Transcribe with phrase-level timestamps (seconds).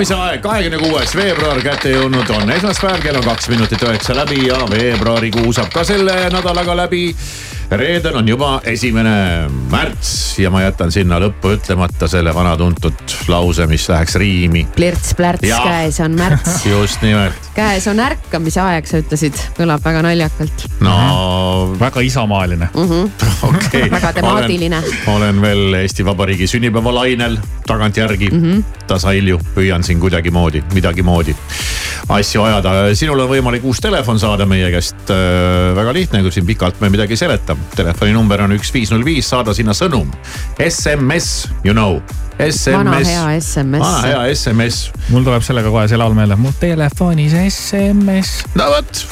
[0.00, 4.46] ärkamise aeg, kahekümne kuues veebruar kätte jõudnud on esmaspäev, kell on kaks minutit üheksa läbi
[4.46, 7.10] ja veebruarikuu saab ka selle nädalaga läbi.
[7.76, 13.66] Reedel on juba esimene märts ja ma jätan sinna lõppu ütlemata selle vana tuntud lause,
[13.70, 14.64] mis läheks riimi.
[14.76, 20.66] plirts-plärts, käes on märts, just nimelt, käes on ärkamise aeg, sa ütlesid, kõlab väga naljakalt.
[20.82, 20.96] no
[21.80, 22.70] väga isamaaline.
[22.74, 23.06] okei
[23.50, 23.90] okay.
[23.90, 24.82] Väga temaatiline.
[25.14, 28.36] olen veel Eesti Vabariigi sünnipäevalainel tagantjärgi mm.
[28.36, 28.52] Mhm.
[28.52, 28.86] -hmm.
[28.86, 31.36] tasahilju püüan siin kuidagimoodi, midagimoodi
[32.08, 32.94] asju ajada.
[32.94, 35.74] sinul on võimalik uus telefon saada meie käest äh,.
[35.76, 37.56] väga lihtne, kui siin pikalt me midagi ei seleta.
[37.76, 40.10] telefoninumber on üks viis null viis, saada sinna sõnum.
[40.58, 42.00] SMS, you know.
[42.40, 42.72] SMS.
[42.72, 43.82] vana hea SMS.
[43.84, 44.78] vana hea SMS.
[45.10, 48.32] mul tuleb sellega kohe see laul meelde, mu telefonis SMS.
[48.56, 49.02] no vot,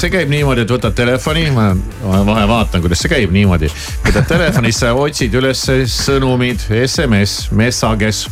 [0.00, 3.70] see käib niimoodi, et võtad telefoni, ma ma vahe vaatan, kuidas see käib niimoodi.
[4.06, 5.66] võtad telefoni, sa otsid üles
[6.00, 8.26] sõnumid, SMS, messages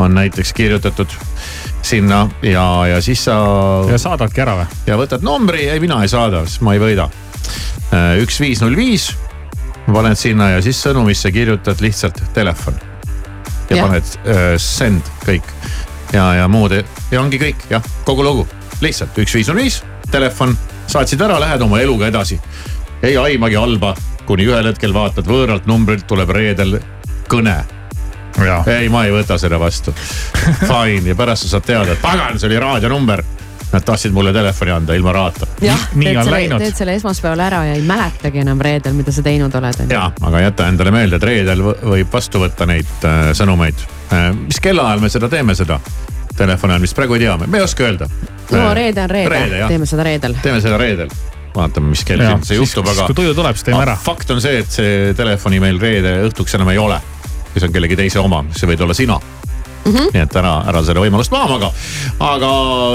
[0.00, 1.12] on näiteks kirjutatud
[1.82, 3.36] sinna ja, ja siis sa
[3.88, 4.78] ja saadadki ära või?
[4.86, 7.08] ja võtad numbri, ei mina ei saada, sest ma ei võida.
[8.20, 9.10] üks viis null viis,
[9.86, 12.76] paned sinna ja siis sõnumisse kirjutad lihtsalt telefon.
[13.70, 13.86] ja Jah.
[13.86, 15.46] paned äh, send kõik
[16.12, 18.46] ja, ja muud ja ongi kõik jah, kogu lugu,
[18.80, 20.56] lihtsalt üks viis null viis, telefon,
[20.90, 22.40] saatsid ära, lähed oma eluga edasi.
[23.02, 23.94] ei aimagi halba,
[24.26, 26.80] kuni ühel hetkel vaatad võõralt numbrilt tuleb reedel
[27.30, 27.62] kõne.
[28.78, 29.94] ei, ma ei võta seda vastu.
[30.60, 33.24] Fine ja pärast sa saad teada, et pagan, see oli raadionumber.
[33.70, 35.46] Nad tahtsid mulle telefoni anda ilma raata.
[35.62, 39.14] jah, nii teed on selle, teed selle esmaspäeval ära ja ei mäletagi enam reedel, mida
[39.14, 39.84] sa teinud oled.
[39.90, 44.32] ja, aga jäta endale meelde, et reedel võ- võib vastu võtta neid äh, sõnumeid äh,.
[44.34, 45.78] mis kellaajal me seda teeme, seda
[46.40, 48.08] telefoni ajal, mis praegu ei tea, me ei oska öelda.
[48.50, 50.34] no reede on reede, reede, teeme seda reedel.
[50.42, 51.14] teeme seda reedel.
[51.54, 53.06] vaatame, mis kell siin see juhtub, aga.
[53.10, 53.96] kui tuju tuleb, siis teeme ära.
[54.02, 57.00] fakt on see, et see telefoni meil reede õhtuks enam ei ole.
[57.58, 59.18] See on kellegi teise oma, see võid olla sina
[59.84, 59.92] mm.
[59.92, 60.10] -hmm.
[60.14, 61.70] nii et ära, ära seda võimalust maha maga.
[62.26, 62.50] aga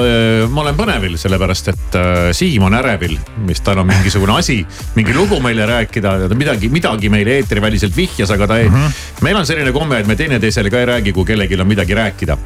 [0.06, 3.18] äh, ma olen põnevil, sellepärast et äh, Siim on ärevil,
[3.48, 4.60] mis tal on mingisugune asi,
[4.96, 8.76] mingi lugu meile rääkida, midagi, midagi meile eetriväliselt vihjas, aga ta ei mm.
[8.76, 9.26] -hmm.
[9.28, 12.38] meil on selline komme, et me teineteisele ka ei räägi, kui kellelgi on midagi rääkida.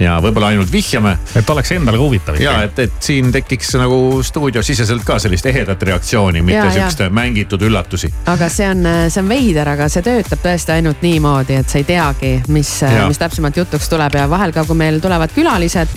[0.00, 1.16] Ja võib-olla ainult vihjame.
[1.36, 5.82] Et oleks endale ka huvitav ja et, et siin tekiks nagu stuudiosiseselt ka sellist ehedat
[5.82, 6.70] reaktsiooni, Ja, mitte ja.
[6.72, 8.12] sihukeste mängitud üllatusi.
[8.26, 11.84] aga see on, see on veider, aga see töötab tõesti ainult niimoodi, et sa ei
[11.88, 12.72] teagi, mis
[13.08, 14.14] mis täpsemalt jutuks tuleb.
[14.16, 15.90] Ja vahel ka, kui meil tulevad külalised,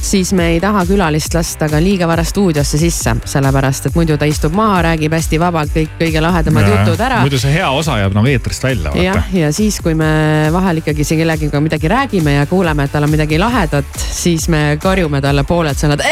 [0.00, 4.28] siis me ei taha külalist lasta ka liiga vara stuudiosse sisse, sellepärast et muidu ta
[4.28, 7.22] istub maha, räägib hästi vabalt kõik kõige lahedamad jutud ära.
[7.24, 10.08] Muidu see hea osa jääb nagu eetrist välja, jah ja siis, kui me
[10.52, 15.20] vahel ikkagi kellegagi midagi räägime ja kuuleme, et tal on midagi lahedat, siis me karjume
[15.24, 16.02] talle pooled sõnad.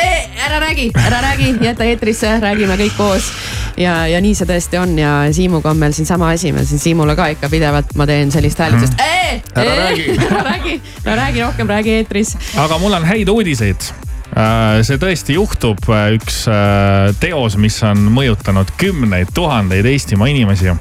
[0.46, 3.31] ära räägi, ära räägi, jäta eetrisse, räägime kõik koos.
[3.76, 6.81] ja, ja nii see tõesti on ja Siimuga on meil siin sama asi, ma siin
[6.81, 8.96] Siimule ka ikka pidevalt ma teen sellist häälitust.
[9.56, 10.11] Ära räägi.
[10.17, 12.37] ära räägi, ära räägi rohkem, räägi eetris.
[12.56, 13.93] aga mul on häid uudiseid.
[14.36, 15.78] Äh, see tõesti juhtub,
[16.12, 20.74] üks äh, teos, mis on mõjutanud kümneid tuhandeid Eestimaa inimesi.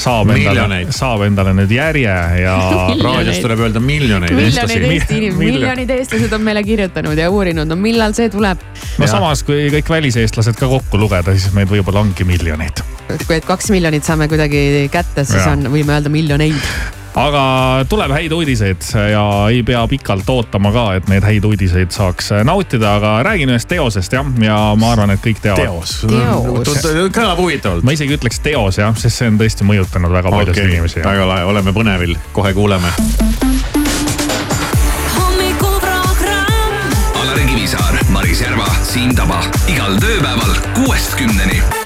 [0.00, 0.94] saab endale, Miljoneid.
[0.96, 2.56] saab endale nüüd järje ja
[3.04, 4.80] raadios tuleb öelda miljoneid miljonid eestlasi.
[4.80, 8.64] Eesti inimesed, Miljon- miljonid eestlased on meile kirjutanud ja uurinud, no millal see tuleb.
[8.64, 9.12] no Jah.
[9.12, 12.80] samas, kui kõik väliseestlased ka kokku lugeda, siis meid võib-olla ongi miljoneid.
[13.12, 15.52] kui, et kaks miljonit saame kuidagi kätte, siis Jaa.
[15.52, 17.04] on, võime öelda miljoneid.
[17.16, 17.44] Aga
[17.88, 22.96] tuleb häid uudiseid ja ei pea pikalt ootama ka, et neid häid uudiseid saaks nautida,
[23.00, 25.64] aga räägin ühest teosest jah, ja ma arvan, et kõik teavad.
[25.64, 25.98] teos.
[26.10, 26.84] Teos.
[27.16, 27.86] kõlab huvitavalt.
[27.86, 31.04] ma isegi ütleks teos jah, sest see on tõesti mõjutanud väga paljusid okei, inimesi.
[31.06, 32.92] väga lahe, oleme põnevil, kohe kuuleme.
[35.16, 36.92] hommikuprogramm.
[37.22, 39.40] Alari Kivisaar, Maris Järva, Siim Taba
[39.72, 41.85] igal tööpäeval kuuest kümneni.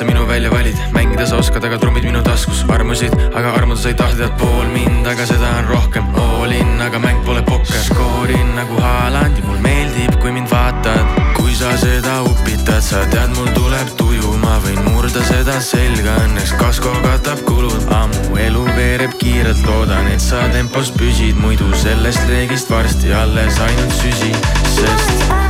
[0.00, 3.90] sa minu välja valid, mängida sa oskad, aga trummid minu taskus armusid, aga armuda sa
[3.90, 6.06] ei tahtnud pool mind, aga seda on rohkem.
[6.16, 11.04] All in, aga mäng pole pokker, skoorin nagu Haaland ja mul meeldib, kui mind vaatad.
[11.36, 16.56] kui sa seda upitad, sa tead, mul tuleb tuju, ma võin murda seda selga, õnneks.
[16.56, 17.84] Kasko katab kulud.
[17.92, 23.96] ammu elu veereb kiirelt, loodan, et sa tempos püsid, muidu sellest reegist varsti alles ainult
[24.00, 24.32] süsi,
[24.78, 25.49] sest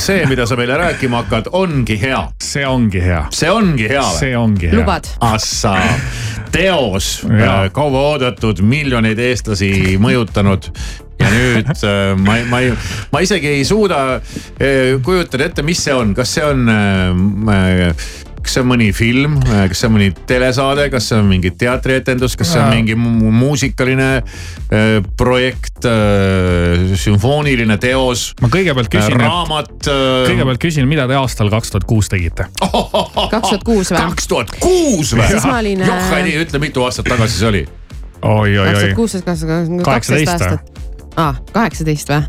[0.00, 2.20] kas see, mida sa meile rääkima hakkad, ongi hea?
[2.40, 4.16] see ongi hea, see ongi hea või?
[4.16, 4.78] see ongi hea.
[4.78, 5.08] lubad?
[5.20, 5.74] Assa,
[6.54, 7.68] teos, Jaa.
[7.76, 10.70] kauaoodatud, miljoneid eestlasi mõjutanud
[11.20, 12.72] ja nüüd äh, ma, ma ei,
[13.12, 17.92] ma isegi ei suuda äh, kujutada ette, mis see on, kas see on äh,
[18.40, 22.36] kas see on mõni film, kas see on mõni telesaade, kas see on mingi teatrietendus,
[22.40, 29.26] kas see on mingi mu- muusikaline äh, projekt äh,, sümfooniline teos, ma kõigepealt küsin, et
[29.26, 32.48] raamat äh, kõigepealt küsin, mida te aastal kaks tuhat kuus tegite?
[33.34, 34.00] kaks tuhat kuus või?
[34.00, 35.28] kaks tuhat kuus või?
[35.28, 35.84] siis ma olin.
[35.84, 37.62] äh, joh, ei ütle, mitu aastat tagasi see oli?
[38.22, 40.82] oi, oi, kaks oi tuhat, kuusteist, kaksteist, kaksteist aastat.
[41.16, 42.26] aa, kaheksateist või?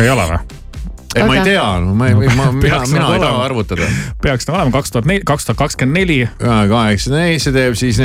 [0.00, 0.61] ei ole või?
[1.16, 3.88] ei, ma ei tea, ma ei, ma, mina, mina ei taha arvutada.
[4.22, 6.18] peaks nagu olema kaks tuhat neli, kaks tuhat kakskümmend neli.
[6.72, 8.00] kaheksateist, see teeb siis,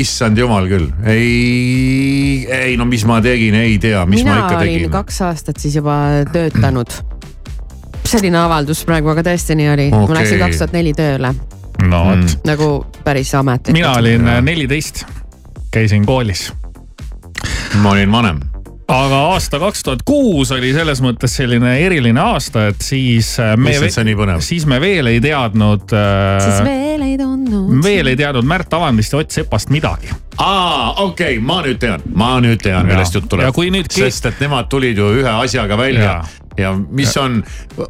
[0.00, 4.60] issand jumal küll, ei, ei no mis ma tegin, ei tea, mis mina ma ikka
[4.60, 4.92] olin tegin.
[4.98, 5.96] kaks aastat siis juba
[6.32, 6.98] töötanud.
[8.10, 10.06] selline avaldus praegu, aga tõesti nii oli okay..
[10.08, 11.34] ma läksin kaks tuhat neli tööle
[11.86, 12.70] no vot mm., nagu
[13.04, 13.76] päris ametlikult.
[13.78, 15.04] mina olin äh, neliteist,
[15.70, 16.50] käisin koolis
[17.78, 18.40] ma olin vanem.
[18.90, 23.74] Aga aasta kaks tuhat kuus oli selles mõttes selline eriline aasta, et siis äh, me
[24.44, 27.78] siis me veel ei teadnud siis äh,, veel ei tundnud.
[27.84, 30.10] veel ei teadnud Märt Avandist ja Ott Sepast midagi.
[30.36, 32.92] aa, okei okay,, ma nüüd tean, ma nüüd tean, Ja.
[32.94, 36.16] millest jutt tuleb Ja kui nüüd sest et nemad tulid ju ühe asjaga välja Ja.
[36.56, 37.42] ja, ja mis on,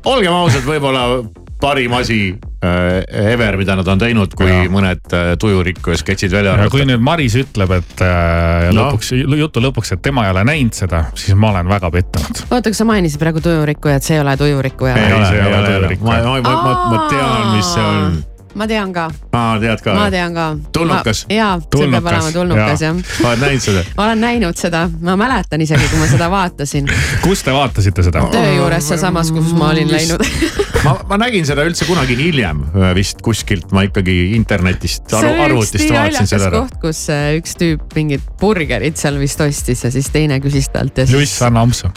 [0.04, 1.22] olgem ausad, võib-olla
[1.60, 2.18] parim asi
[2.64, 4.68] äh, ever, mida nad on teinud, kui Jaa.
[4.72, 6.88] mõned äh, tujurikkuja sketšid välja ja kui arvata.
[6.92, 8.86] nüüd Maris ütleb, et äh, No.
[8.90, 12.42] lõpuks, jutu lõpuks, et tema ei ole näinud seda, siis ma olen väga pettunud.
[12.50, 15.58] oota, kas sa mainisid praegu tujurikkujat, see ei ole tujurikkuja ei ole, see ei ole
[15.58, 16.22] ole, tujurikkuja.
[16.24, 18.20] ma, ma, ma, ma tean, mis see on.
[18.60, 19.94] Ma tean ka, aa, tead ka?
[19.96, 20.46] ma tean ka.
[20.76, 21.22] Tulnukas.
[21.32, 22.98] jaa, see peab olema tulnukas jah.
[23.24, 23.84] oled näinud seda?
[24.04, 26.90] olen näinud seda, ma mäletan isegi, kui ma seda vaatasin.
[27.24, 28.26] kus te vaatasite seda?
[28.34, 30.26] töö juures sealsamas, kus ma olin läinud.
[30.84, 36.28] ma, ma nägin seda üldse kunagi hiljem äh, vist kuskilt, ma ikkagi internetist, arvutist vaatasin
[36.28, 36.62] seda ära.
[36.66, 41.00] koht, kus äh, üks tüüp mingit burgerit seal vist ostis ja siis teine küsis talt
[41.00, 41.40] ja Juss, siis.
[41.48, 41.88] anna ampsu.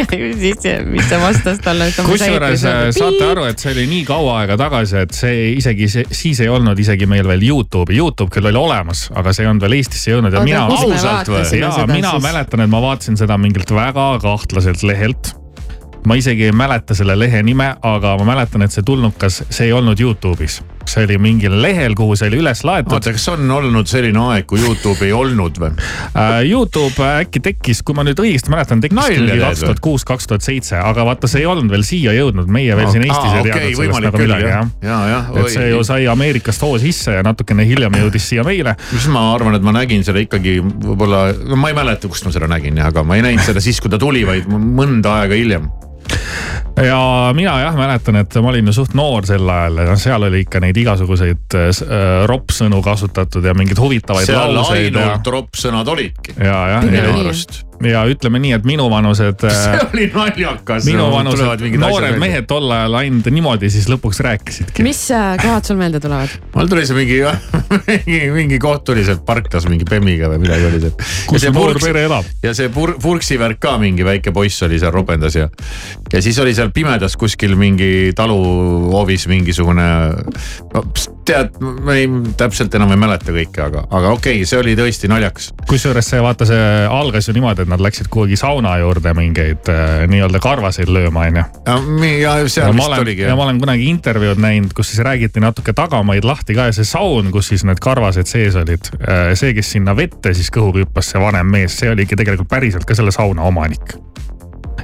[0.00, 1.92] ja siis, mis ta vastas talle.
[1.94, 6.06] kusjuures äh, saate aru, et see oli nii kaua aega tagasi, et see isegi see,
[6.14, 9.66] siis ei olnud isegi meil veel Youtube'i, Youtube küll oli olemas, aga see ei olnud
[9.66, 10.64] veel Eestisse jõudnud ja mina.
[10.66, 11.44] ausalt või?
[11.60, 15.34] ja mina mäletan, et ma vaatasin seda mingilt väga kahtlaselt lehelt.
[16.06, 19.76] ma isegi ei mäleta selle lehe nime, aga ma mäletan, et see tulnukas, see ei
[19.76, 20.60] olnud Youtube'is.
[20.92, 22.92] See oli mingil lehel, kuhu see oli üles laetud.
[22.96, 25.72] oota, kas on olnud selline aeg, kui Youtube ei olnud või?
[26.12, 30.28] Uh, Youtube äkki tekkis, kui ma nüüd õigesti mäletan, tekkis mingi kaks tuhat kuus, kaks
[30.30, 33.40] tuhat seitse, aga vaata, see ei olnud veel siia jõudnud, meie veel siin Eestis ei
[33.40, 35.30] okei, teadnud sellest võimalik nagu midagi jah ja, jah.
[35.40, 38.76] et see ju sai Ameerikast hoo sisse ja natukene hiljem jõudis siia meile.
[38.92, 42.34] mis ma arvan, et ma nägin seda ikkagi võib-olla, no ma ei mäleta, kust ma
[42.34, 45.70] seda nägin aga ma ei näinud seda siis, kui ta tuli, vaid mõnda aega hiljem.
[46.80, 50.28] Ja mina jah mäletan, et ma olin ju suht noor sel ajal ja noh, seal
[50.28, 55.32] oli ikka neid igasuguseid äh, äh, roppsõnu kasutatud ja mingeid huvitavaid seal lauseid ja ainult,
[55.36, 56.36] roppsõnad olidki.
[56.38, 57.62] ja, jah, ja, minu arust.
[57.88, 60.86] Ja ütleme nii, et minuvanused see äh, oli naljakas.
[60.88, 64.84] minuvanused noored mehed tol ajal ainult niimoodi siis lõpuks rääkisidki.
[64.86, 66.32] mis äh, kohad sul meelde tulevad?
[66.54, 67.20] mul tuli see mingi,
[67.88, 70.96] mingi, mingi koht tuli seal parklas mingi bemmiga või midagi oli seal.
[71.30, 72.28] kus see noor pere elab?
[72.44, 75.48] ja see pur-, purksi värk ka mingi väike poiss oli seal ropendas ja,
[76.12, 79.88] ja siis oli seal pimedas kuskil mingi taluhoovis mingisugune.
[80.74, 84.58] no pst, tead, ma ei, täpselt enam ei mäleta kõike, aga, aga okei okay,, see
[84.60, 85.50] oli tõesti naljakas.
[85.70, 90.04] kusjuures see vaata, see algas ju niimoodi, et nad läksid kuhugi sauna juurde mingeid äh,
[90.10, 91.44] nii-öelda karvaseid lööma, onju.
[92.18, 95.74] ja seal vist olen, oligi ja ma olen kunagi intervjuud näinud, kus siis räägiti natuke
[95.76, 98.92] tagamaid lahti ka ja see saun, kus siis need karvased sees olid.
[99.38, 102.98] see, kes sinna vette siis kõhuga hüppas, see vanem mees, see oligi tegelikult päriselt ka
[102.98, 103.96] selle sauna omanik.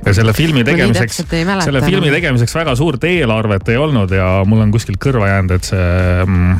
[0.06, 1.22] Ja selle filmi tegemiseks,
[1.64, 5.68] selle filmi tegemiseks väga suurt eelarvet ei olnud ja mul on kuskilt kõrva jäänud, et
[5.70, 6.58] see mm,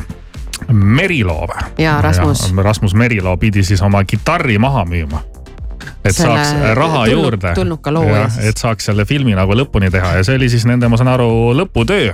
[0.75, 1.67] Meriloo või?
[1.79, 2.49] Jaa, Rasmus.
[2.57, 5.23] Rasmus Meriloo pidi siis oma kitarri maha müüma
[6.05, 7.53] et Selle saaks raha tulnu- juurde.
[7.55, 8.47] tulnuka looja siis.
[8.53, 11.29] et saaks selle filmi nagu lõpuni teha ja see oli siis nende, ma saan aru,
[11.59, 12.13] lõputöö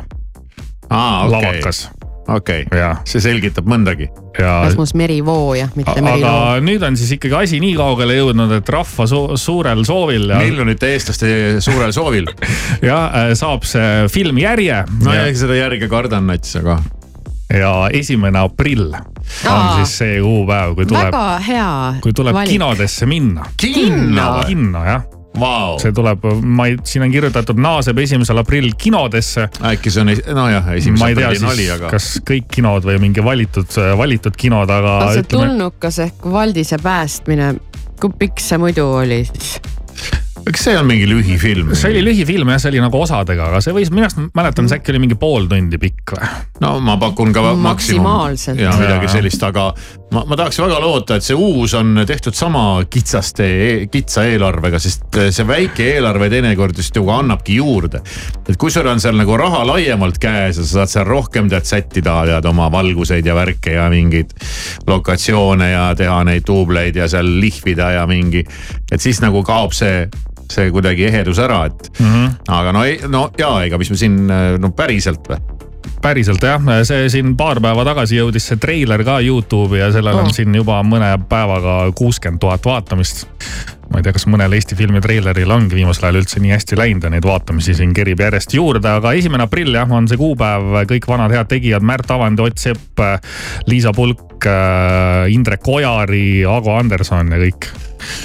[0.91, 1.89] aa, okei, lavakas
[2.29, 4.09] okei, ja, see selgitab mõndagi.
[4.39, 6.31] ja Rasmus Merivooja, mitte Meriloo.
[6.31, 10.41] aga nüüd on siis ikkagi asi nii kaugele jõudnud, et rahva su suurel soovil ja,
[10.43, 11.31] miljonite eestlaste
[11.65, 12.29] suurel soovil.
[12.91, 16.81] ja äh, saab see film järje no ja seda järge kardan nats, aga
[17.53, 19.75] ja esimene aprill on Aa.
[19.77, 21.73] siis see kuupäev, kui tuleb, väga hea
[22.05, 22.55] kui tuleb valik.
[22.55, 23.47] kinodesse minna.
[23.61, 24.47] kinno või?
[24.51, 25.05] kinno jah,
[25.41, 30.13] Vau, see tuleb, ma ei, siin on kirjutatud naaseb esimesel aprillil kinodesse äkki see on,
[30.39, 31.91] nojah, esimese aprilli nali, aga.
[31.91, 36.79] kas kõik kinod või mingi valitud, valitud kinod, aga aga see ütleme, tulnukas ehk Valdise
[36.83, 37.55] päästmine,
[37.99, 39.57] kui pikk see muidu oli siis?
[40.45, 41.73] kas see on mingi lühifilm?
[41.79, 44.81] see oli lühifilm jah, see oli nagu osadega, aga see võis, minu arust mäletan, see
[44.81, 46.31] äkki oli mingi pool tundi pikk või?
[46.65, 47.65] no ma pakun ka maksimum.
[47.65, 48.61] Maksimaalselt.
[48.61, 49.71] ja midagi sellist, aga
[50.13, 53.47] ma, ma tahaks väga loota, et see uus on tehtud sama kitsaste,
[53.93, 58.03] kitsa eelarvega, sest see väike eelarve teinekord just ju annabki juurde.
[58.49, 61.69] et kui sul on seal nagu raha laiemalt käes ja sa saad seal rohkem tead
[61.69, 64.35] sättida tead oma valguseid ja värke ja mingeid
[64.87, 68.45] lokatsioone ja teha neid duubleid ja seal lihvida ja mingi,
[68.93, 70.07] et siis nagu kaob see
[70.55, 72.07] see kuidagi ehedus ära, et mm.
[72.07, 72.33] -hmm.
[72.53, 74.27] aga no ei, no ja ega mis me siin,
[74.61, 75.41] no päriselt või?
[76.03, 80.31] Päriselt jah, see siin paar päeva tagasi jõudis see treiler ka Youtube'i ja sellel on
[80.31, 80.33] Oh.
[80.33, 83.27] siin juba mõne päevaga kuuskümmend tuhat vaatamist.
[83.93, 87.05] ma ei tea, kas mõnel Eesti filmi treileril ongi viimasel ajal üldse nii hästi läinud
[87.05, 91.07] ja neid vaatamisi siin kerib järjest juurde, aga esimene aprill jah, on see kuupäev, kõik
[91.09, 93.03] vanad head tegijad, Märt Avandi, Ott Sepp,
[93.71, 94.34] Liisa Pulk,
[95.31, 97.71] Indrek Ojari, Ago Anderson ja kõik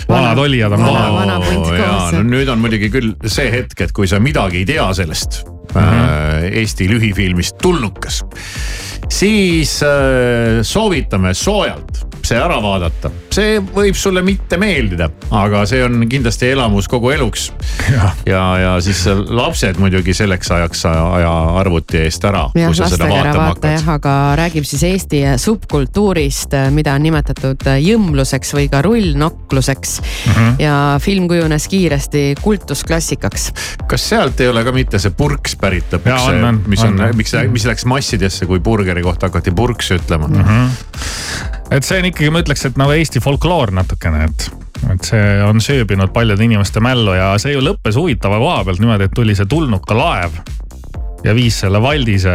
[0.09, 2.11] vanad olijad on vana- kohal.
[2.17, 5.81] no nüüd on muidugi küll see hetk, et kui sa midagi ei tea sellest mm.
[5.81, 6.57] -hmm.
[6.59, 8.25] Eesti lühifilmist Tulnukas,
[9.09, 13.11] siis äh, soovitame soojalt see ära vaadata.
[13.33, 17.49] see võib sulle mitte meeldida, aga see on kindlasti elamus kogu eluks.
[18.27, 23.47] ja, ja siis lapsed muidugi selleks ajaks aja arvuti eest ära, kui sa seda vaatama
[23.53, 23.87] hakkad.
[23.95, 30.31] aga räägib siis Eesti subkultuuri kultuurist, mida on nimetatud jõmluseks või ka rullnokluseks mm.
[30.31, 30.53] -hmm.
[30.63, 33.51] ja film kujunes kiiresti kultusklassikaks.
[33.87, 36.29] kas sealt ei ole ka mitte see purks pärit lõpuks
[36.67, 40.37] mis on, on., miks, mis läks massidesse, kui burgeri kohta hakati purks ütlema mm?
[40.37, 40.49] Mhm.
[40.49, 41.75] -hmm.
[41.75, 44.49] et see on ikkagi, ma ütleks, et nagu Eesti folkloor natukene, et,
[44.93, 49.11] et see on sööbinud paljude inimeste mällu ja see ju lõppes huvitava koha pealt niimoodi,
[49.11, 50.39] et tuli see tulnuka laev
[51.23, 52.33] ja viis selle Valdise.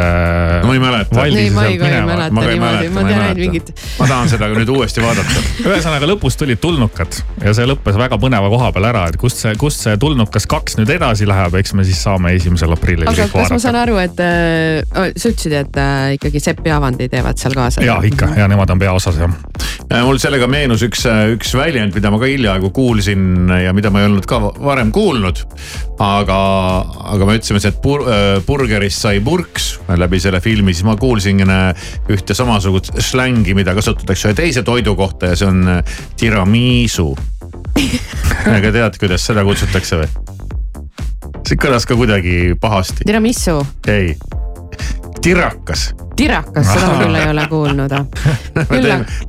[0.62, 1.25] No ma ei mäleta.
[1.26, 3.73] ei, ma ei, ka ei mäleta ma ka ei mäleta, ma ei mäleta mingit.
[3.99, 5.45] ma tahan seda nüüd uuesti vaadata.
[5.69, 9.55] ühesõnaga lõpus tulid tulnukad ja see lõppes väga põneva koha peal ära, et kust see,
[9.61, 13.55] kust see tulnukas kaks nüüd edasi läheb, eks me siis saame esimesel aprillil aga kas
[13.55, 13.85] ma saan vaadata.
[13.85, 17.85] aru, et äh, sa ütlesid, et äh, ikkagi Sepp ja Avandi teevad seal kaasa?
[17.85, 19.33] ja ikka ja nemad on peaosas jah.
[20.05, 24.11] mul sellega meenus üks, üks väljend, mida ma ka hiljaaegu kuulsin ja mida ma ei
[24.11, 25.45] olnud ka varem kuulnud.
[26.05, 26.38] aga,
[27.14, 28.05] aga me ütlesime, et pur,
[28.75, 29.66] burgerist sai purks
[30.00, 34.97] läbi selle filmi, siis ma kuulsin äh, ühte samasugust slängi, mida kasutatakse ühe teise toidu
[34.99, 37.12] kohta ja see on äh, tiramisu.
[38.57, 40.11] aga tead, kuidas seda kutsutakse või?
[41.47, 43.61] see kõlas ka kuidagi pahasti, tiramisu,
[43.93, 44.16] ei,
[45.25, 45.95] tirakas.
[46.16, 47.93] tirakas, seda ma küll ei ole kuulnud.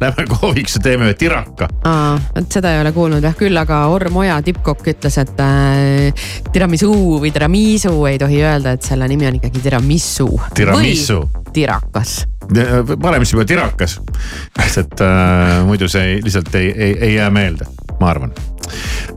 [0.02, 1.70] Lähme kohvikusse, teeme ühe tiraka.
[1.88, 6.28] aa, vot seda ei ole kuulnud jah, küll aga Orm Oja tippkokk ütles, et äh,
[6.52, 6.92] tiramisu
[7.24, 10.30] või tiramisu ei tohi öelda, et selle nimi on ikkagi tiramisu.
[10.58, 11.22] Tiramisu.
[11.56, 12.18] tirakas.
[13.02, 13.98] parem siis juba tirakas,
[14.68, 17.72] sest äh, muidu see ei, lihtsalt ei, ei, ei jää meelde,
[18.02, 18.36] ma arvan.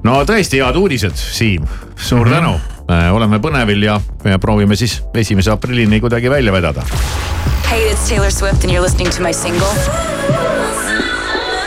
[0.06, 1.66] no tõesti head uudised, Siim,
[1.97, 2.37] suur mm -hmm.
[2.38, 2.77] tänu äh,.
[2.88, 6.83] Oleme põnevil ja, ja proovime siis esimese aprillini kuidagi välja vedada.
[7.68, 9.68] Hey, it's Taylor Swift, and you're listening to my single.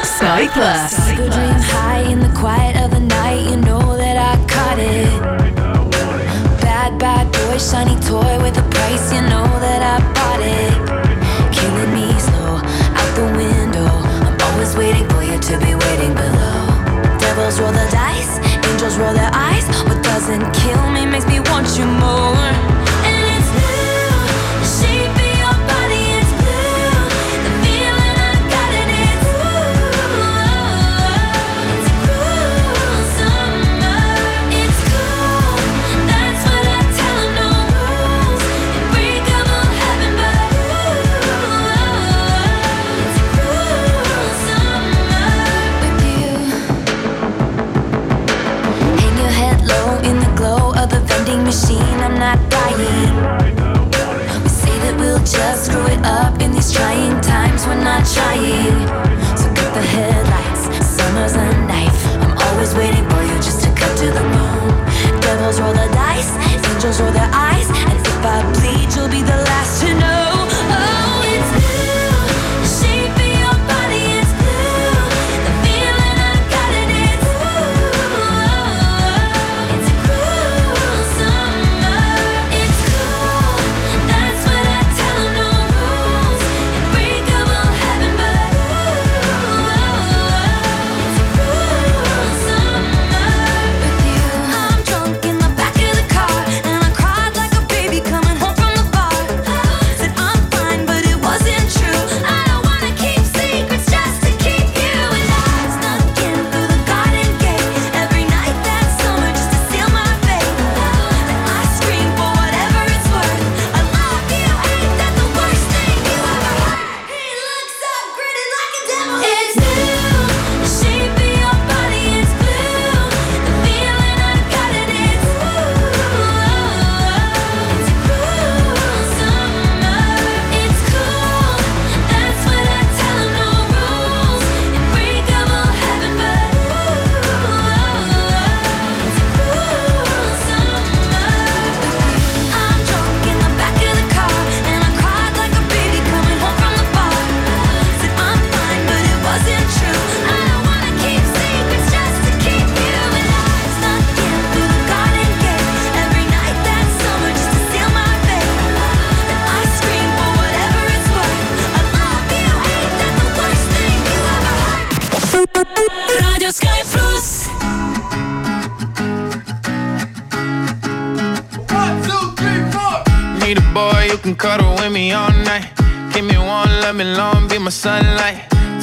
[0.03, 0.97] Sky Plus.
[1.17, 3.45] Go dream high in the quiet of the night.
[3.49, 5.09] You know that I caught it.
[6.61, 9.13] Bad, bad boy, shiny toy with a price.
[9.13, 10.73] You know that I bought it.
[11.53, 12.57] Killing me slow
[12.97, 13.89] out the window.
[14.25, 16.65] I'm always waiting for you to be waiting below.
[17.21, 19.65] Devils roll the dice, angels roll their eyes.
[19.85, 20.53] What doesn't
[21.61, 22.30] want you more.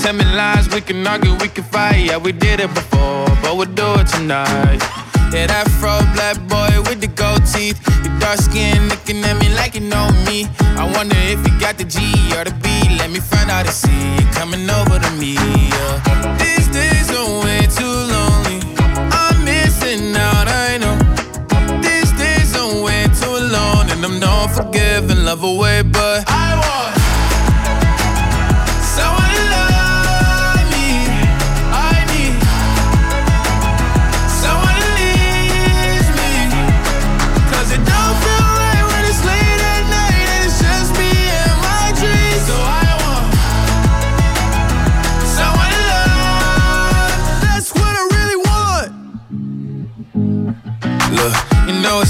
[0.09, 2.01] Tell me lies, we can argue, we can fight.
[2.07, 4.81] Yeah, we did it before, but we'll do it tonight.
[5.35, 7.77] Yeah, that fro black boy with the gold teeth.
[8.03, 10.49] Your dark skin looking at me like you know me.
[10.81, 12.01] I wonder if you got the G
[12.33, 12.69] or the B.
[12.97, 15.37] Let me find out gotta see you coming over to me.
[15.37, 16.41] Yeah.
[16.41, 18.65] These days are way too lonely.
[19.13, 20.97] I'm missing out, I know.
[21.85, 26.48] These days are way too alone, and I'm not forgiving love away, but I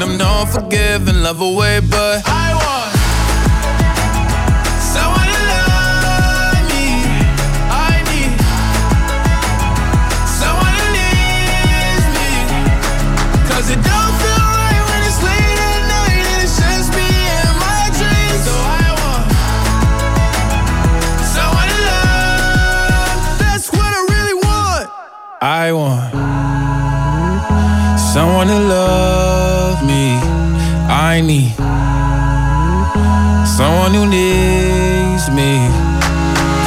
[0.00, 2.94] And I'm not forgiving love away, but I want
[4.78, 6.86] someone to love me.
[7.66, 8.30] I need
[10.38, 12.30] someone to leave me.
[13.50, 17.10] Cause it don't feel right when it's late at night and it's just me
[17.42, 18.42] and my dreams.
[18.46, 19.26] So I want
[21.26, 23.18] someone to love.
[23.42, 24.86] That's what I really want.
[25.42, 26.14] I want
[27.98, 29.17] someone to love.
[31.08, 31.54] I need
[33.56, 35.52] someone who needs me.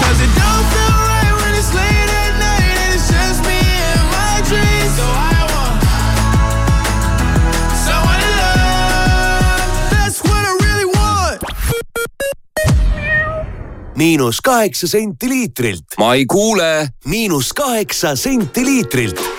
[0.02, 4.04] Cause it don't feel right when it's late at night and it's just me and
[4.18, 4.94] my dreams.
[4.98, 5.82] So I want
[7.86, 9.92] someone to love.
[9.94, 11.40] That's what I really want.
[13.96, 15.86] miinus kaheksa senti liitrilt.
[16.00, 16.88] ma ei kuule.
[17.06, 19.31] miinus kaheksa senti liitrilt.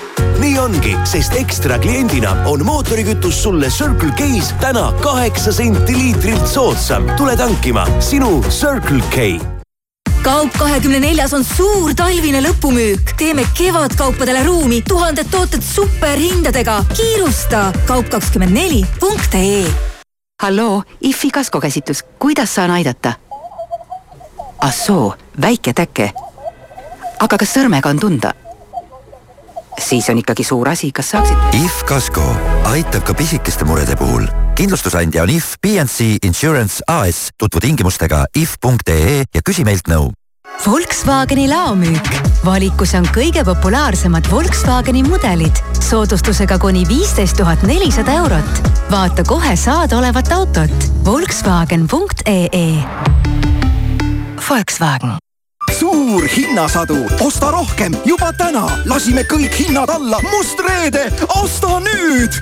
[0.42, 7.06] Nii ongi, sest ekstra kliendina on mootorikütus sulle Circle K-s täna kaheksa senti liitrilt soodsam.
[7.16, 9.38] tule tankima sinu Circle K
[10.22, 13.14] kaup kahekümne neljas on suur talvine lõpumüük.
[13.18, 16.84] teeme kevadkaupadele ruumi, tuhanded tooted superhindadega.
[16.96, 19.66] kiirusta kaup kakskümmend neli punkt ee.
[20.42, 23.12] halloo, IFI kaskokäsitlus, kuidas saan aidata?
[24.58, 26.12] ah soo, väike täke.
[27.20, 28.41] aga kas sõrmega on tunda?
[29.78, 31.36] Siis on ikkagi suur asi, kas saaksid?
[31.64, 32.24] IF Kasko
[32.64, 34.26] aitab ka pisikeste murede puhul.
[34.54, 37.28] kindlustusandja on IF PNC Insurance AS.
[37.38, 40.12] tutvu tingimustega if.ee ja küsi meilt nõu.
[40.66, 42.08] Volkswageni laomüük.
[42.44, 48.70] valikus on kõige populaarsemad Volkswageni mudelid soodustusega kuni viisteist tuhat nelisada eurot.
[48.90, 52.72] vaata kohe saadaolevat autot Volkswagen.ee.
[54.50, 55.31] Volkswagen.
[55.82, 61.08] Suur hinnasadu, osta rohkem juba täna, lasime kõik hinnad alla, must reede,
[61.42, 62.38] osta nüüd.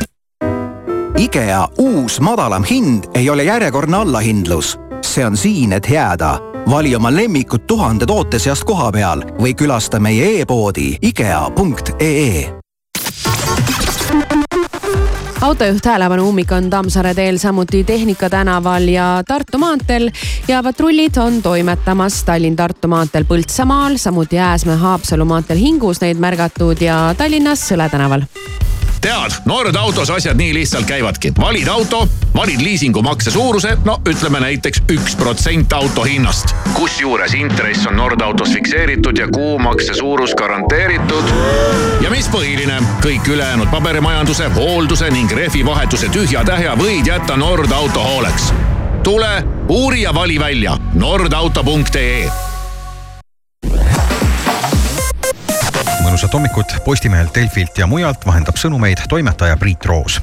[1.21, 6.39] IKEA uus madalam hind ei ole järjekordne allahindlus, see on siin, et jääda.
[6.71, 12.60] vali oma lemmikud tuhande toote seast koha peal või külasta meie e-poodi IKEA.ee
[15.41, 20.11] autojuht Häälevanne ummik on Tammsaare teel, samuti Tehnika tänaval ja Tartu maanteel.
[20.49, 27.65] Ja patrullid on toimetamas Tallinn-Tartu maanteel Põltsamaal, samuti Ääsmäe-Haapsalu maanteel Hingus neid märgatud ja Tallinnas
[27.69, 28.29] Sõle tänaval
[29.01, 31.33] tead, Nord autos asjad nii lihtsalt käivadki.
[31.41, 36.55] valid auto, valid liisingumakse suuruse, no ütleme näiteks üks protsent auto hinnast.
[36.75, 41.25] kusjuures intress on Nord autos fikseeritud ja kuumakse suurus garanteeritud.
[42.01, 48.53] ja mis põhiline, kõik ülejäänud paberimajanduse, hoolduse ning rehvivahetuse tühja-tähja võid jätta Nord auto hooleks.
[49.03, 52.50] tule, uuri ja vali välja nordauto.ee
[56.05, 60.21] mõnusat hommikut Postimehelt, Delfilt ja mujalt vahendab sõnumeid toimetaja Priit Roos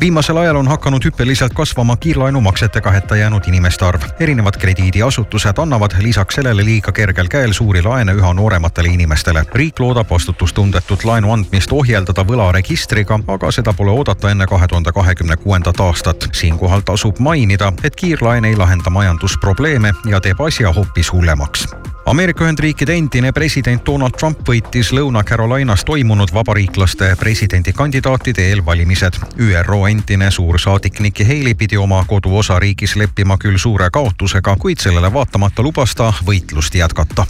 [0.00, 4.00] viimasel ajal on hakanud hüppeliselt kasvama kiirlaenumaksetega hätta jäänud inimeste arv.
[4.20, 9.44] erinevad krediidiasutused annavad lisaks sellele liiga kergel käel suuri laene üha noorematele inimestele.
[9.54, 15.36] riik loodab vastutustundetut laenu andmist ohjeldada võlaregistriga, aga seda pole oodata enne kahe tuhande kahekümne
[15.36, 16.28] kuuendat aastat.
[16.32, 21.68] siinkohal tasub mainida, et kiirlaen ei lahenda majandusprobleeme ja teeb asja hoopis hullemaks
[22.10, 29.20] Ameerika Ühendriikide endine president Donald Trump võitis Lõuna-Carolinas toimunud vabariiklaste presidendikandidaatide eelvalimised.
[29.38, 35.62] ÜRO endine suursaadik Nikki Haley pidi oma koduosariigis leppima küll suure kaotusega, kuid sellele vaatamata
[35.62, 37.26] lubas ta võitlust jätkata.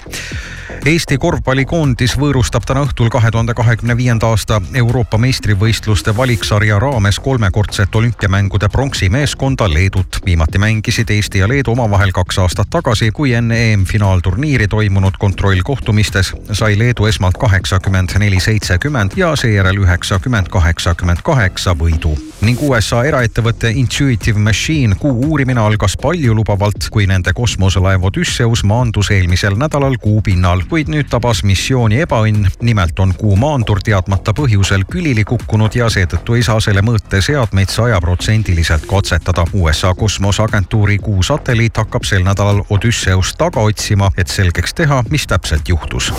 [0.86, 7.94] Eesti korvpallikoondis võõrustab täna õhtul kahe tuhande kahekümne viienda aasta Euroopa meistrivõistluste valiksarja raames kolmekordset
[7.94, 10.18] olümpiamängude pronksimeeskonda Leedut.
[10.24, 16.78] viimati mängisid Eesti ja Leedu omavahel kaks aastat tagasi, kui enne EM-finaalturniiri toimunud kontrollkohtumistes sai
[16.78, 22.16] Leedu esmalt kaheksakümmend neli seitsekümmend ja seejärel üheksakümmend kaheksakümmend kaheksa võidu
[22.50, 24.96] ning USA eraettevõte Intuitive Machine.
[24.98, 31.06] Kuu uurimine algas paljulubavalt, kui nende kosmoselaev Odysseus maandus eelmisel nädalal Kuu pinnal, kuid nüüd
[31.12, 32.48] tabas missiooni ebaõnn.
[32.66, 38.86] nimelt on Kuu maandur teadmata põhjusel külili kukkunud ja seetõttu ei saa selle mõõteseadmeid sajaprotsendiliselt
[38.90, 39.46] katsetada.
[39.54, 45.68] USA kosmoseagentuuri Kuu satelliit hakkab sel nädalal Odysseust taga otsima, et selgeks teha, mis täpselt
[45.68, 46.12] juhtus.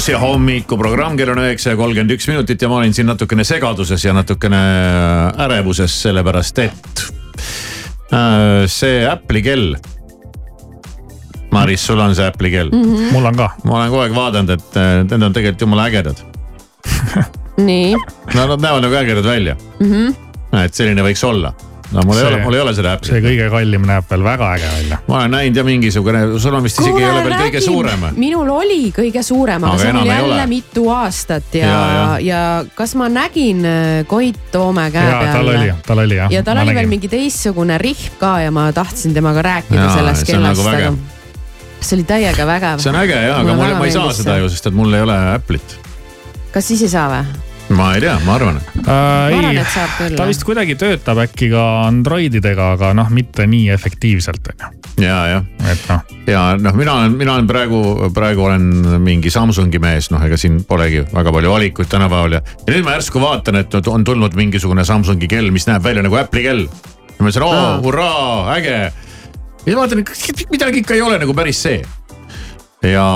[0.00, 3.44] Sky plussi hommikuprogramm, kell on üheksa ja kolmkümmend üks minutit ja ma olin siin natukene
[3.44, 4.60] segaduses ja natukene
[5.44, 7.02] ärevuses, sellepärast et
[8.08, 9.74] äh, see Apple'i kell.
[11.52, 13.10] Maris, sul on see Apple'i kell Mhm.
[13.12, 13.50] mul on ka.
[13.64, 16.24] ma olen kogu aeg vaadanud, et äh, need on tegelikult jumala ägedad.
[17.68, 19.92] nii no nad näevad nagu ägedad välja, mm.
[19.92, 20.64] -hmm.
[20.64, 21.52] et selline võiks olla.
[21.92, 23.10] No mul ei See- ole, mul ei ole seda Apple'i.
[23.12, 24.98] see kõige kallim näeb veel väga äge välja.
[25.08, 28.04] ma olen näinud ja mingisugune, sul on vist isegi ei ole veel kõige suurem.
[28.16, 30.46] minul oli kõige suurem, aga see ei jälle ole.
[30.46, 32.18] mitu aastat ja, Ja, ja, ja.
[32.30, 35.32] ja kas ma nägin äh, Koit Toome käe ja peal?
[35.32, 36.30] tal oli, tal oli jah.
[36.32, 40.26] ja tal oli veel mingi teistsugune rihm ka ja ma tahtsin temaga rääkida Jaa, sellest
[40.26, 41.20] see on kellast nagu, aga
[41.80, 42.78] see oli täiega vägev.
[42.78, 45.02] see on äge ja, aga mul, ma ei saa seda ju, sest et mul ei
[45.02, 45.78] ole Apple'it.
[46.52, 47.49] kas siis ei saa või?
[47.70, 48.58] Ma ei tea, ma arvan.
[48.82, 49.30] äh,.
[49.30, 53.70] ei et saab küll,, ta vist kuidagi töötab äkki ka Androididega, aga noh, mitte nii
[53.74, 54.70] efektiivselt on ju.
[55.04, 55.46] ja, jah.
[55.70, 57.82] et noh, ja noh, mina olen, mina olen praegu,
[58.16, 58.66] praegu olen
[59.04, 62.42] mingi Samsungi mees, noh, ega siin polegi väga palju valikuid tänapäeval ja.
[62.66, 66.18] ja nüüd ma järsku vaatan, et on tulnud mingisugune Samsungi kell, mis näeb välja nagu
[66.18, 66.66] Apple'i kell.
[66.66, 68.82] ja ma ütlesin, oo Aa., hurraa, äge.
[69.66, 70.04] ja vaatan,
[70.50, 71.80] midagi ikka ei ole nagu päris see
[72.88, 73.06] ja,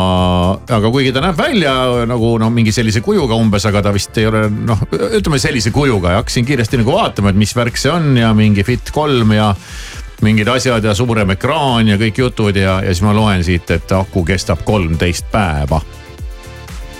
[0.76, 1.72] aga kuigi ta näeb välja
[2.08, 6.12] nagu no mingi sellise kujuga umbes, aga ta vist ei ole noh, ütleme sellise kujuga
[6.14, 9.54] ja hakkasin kiiresti nagu vaatama, et mis värk see on ja mingi Fit kolm ja
[10.24, 13.92] mingid asjad ja suurem ekraan ja kõik jutud ja, ja siis ma loen siit, et
[13.92, 15.80] aku kestab kolmteist päeva.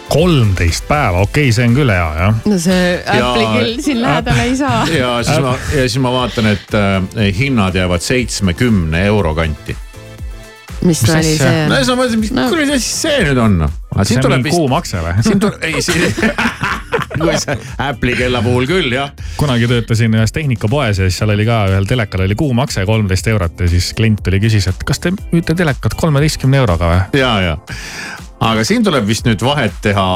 [0.09, 2.43] kolmteist päeva, okei okay,, see on küll hea jah.
[2.49, 4.83] no see Apple'i kell siin lähedal ei saa.
[5.03, 9.77] ja siis ma, ja siis ma vaatan, et äh, hinnad jäävad seitsmekümne euro kanti.
[10.83, 11.99] Mis Mis nali see no ja siis on?
[11.99, 12.47] ma mõtlesin, mis no.
[12.53, 13.75] kuradi asi see nüüd on noh.
[14.03, 15.25] see on mingi kuumakse või?
[15.27, 16.05] siin tuleb, ei siin,
[17.15, 19.13] kui see Apple'i kella puhul küll jah.
[19.41, 23.65] kunagi töötasin ühes tehnikapoes ja siis seal oli ka ühel telekal oli kuumakse kolmteist eurot
[23.65, 27.21] ja siis klient tuli, küsis, et kas te müüte telekat kolmeteistkümne euroga või?
[27.21, 27.59] ja, ja,
[28.45, 30.09] aga siin tuleb vist nüüd vahet teha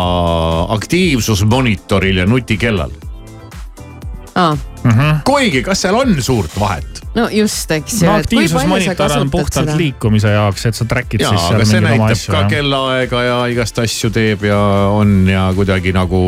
[0.79, 2.93] aktiivsusmonitoril ja nutikellal.
[4.85, 7.03] aa, kuigi, kas seal on suurt vahet?
[7.15, 8.07] no just, eks ju.
[8.07, 12.35] no aktiivsusmonitor on puhtalt liikumise jaoks, et sa track'id siis seal mingeid oma näitab asju
[12.35, 14.59] ka kellaaega ja igast asju teeb ja
[14.95, 16.23] on ja kuidagi nagu,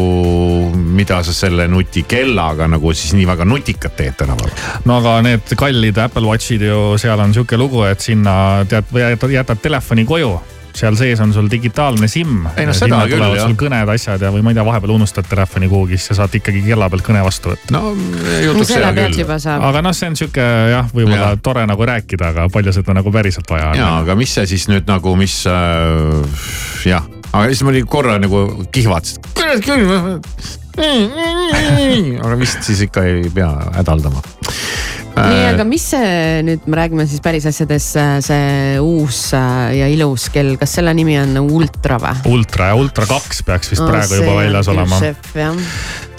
[1.01, 4.81] mida sa selle nutikellaga nagu siis nii väga nutikat teed tänapäeval.
[4.89, 8.91] no aga need kallid Apple Watchid ju, seal on sihuke lugu, et sinna tead,
[9.31, 10.35] jätad telefoni koju
[10.77, 12.45] seal sees on sul digitaalne SIM.
[12.57, 13.47] Ei no seda küll, jah.
[13.47, 16.37] sul kõned, asjad ja, või ma ei tea, vahepeal unustad telefoni kuhugi, siis sa saad
[16.41, 17.75] ikkagi kella pealt kõne vastu võtta.
[17.77, 17.95] no
[18.45, 18.75] jutuks
[19.19, 19.65] juba saab.
[19.71, 21.39] aga noh, see on sihuke jah, võib-olla Jah.
[21.43, 24.69] tore nagu rääkida, aga palju seda nagu päriselt vaja on ja, aga mis see siis
[24.71, 26.45] nüüd nagu, mis äh,
[26.89, 29.31] jah, aga siis ma olin korra nagu kihvatasin.
[29.35, 29.85] kurat küll.
[32.25, 33.51] aga vist siis ikka ei pea
[33.81, 34.23] hädaldama.
[35.29, 40.29] nii, aga mis see nüüd, me räägime siis päris asjadest, see uus äh, ja ilus
[40.35, 42.25] kell, kas selle nimi on Ultra või?
[42.31, 45.01] ultra ja ultra kaks peaks vist praegu juba väljas olema.
[45.01, 45.55] no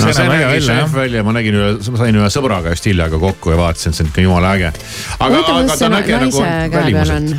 [0.02, 3.54] See näeb äge välja, välja, ma nägin ühe, ma sain ühe sõbraga just hiljaaegu kokku
[3.54, 4.72] ja vaatasin, et see on ikka jumala äge.
[5.18, 6.46] aga, aga ta see on äge nagu
[6.76, 7.36] välimuselt.,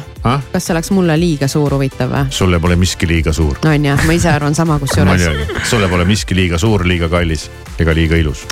[0.52, 2.36] kas see oleks mulle liiga suur huvitav või?
[2.42, 3.58] sulle pole miski liiga suur.
[3.66, 5.26] on jah, ma ise arvan sama kusjuures.
[5.70, 7.48] sulle pole miski liiga suur, liiga kallis
[7.82, 8.46] ega liiga ilus.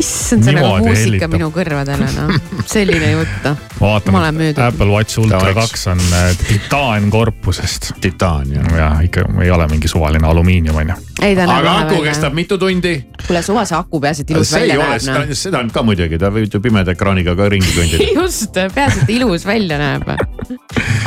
[0.00, 1.34] issand, see nagu Niimoodi muusika hellitab.
[1.36, 2.32] minu kõrvadele, noh,
[2.68, 3.62] selline jutt, noh.
[3.80, 4.58] ma olen, müüdud.
[4.58, 7.92] et Apple Watch Ultra kaks on äh, titaankorpusest.
[8.04, 8.68] titaan jah.
[8.76, 10.98] jah, ikka ei ole mingi suvaline alumiinium on ju.
[11.46, 12.96] aga aku kestab mitu tundi?
[13.26, 15.40] kuule, suva see aku, peaasi, et ilus see ei välja ole, näeb, noh.
[15.42, 18.10] seda on ka muidugi, ta võib ju pimeda ekraaniga ka ringi kõndida.
[18.20, 20.12] just, peaasi, et ilus välja näeb.